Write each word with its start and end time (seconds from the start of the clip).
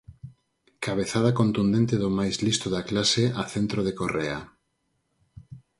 Cabezada 0.85 1.31
contundente 1.39 1.95
do 2.03 2.09
máis 2.17 2.35
listo 2.45 2.67
da 2.75 2.81
clase 2.89 3.23
a 3.41 3.43
centro 3.53 3.79
de 3.87 3.93
Correa. 3.99 4.39